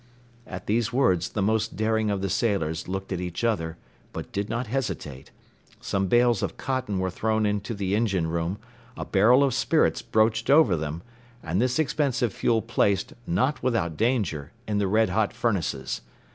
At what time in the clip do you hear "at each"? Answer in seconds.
3.13-3.43